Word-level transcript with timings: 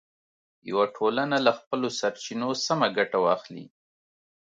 یوه 0.69 0.85
ټولنه 0.95 1.37
له 1.45 1.51
خپلو 1.59 1.87
سرچینو 1.99 2.49
سمه 2.65 2.87
ګټه 2.97 3.17
واخلي. 3.25 3.65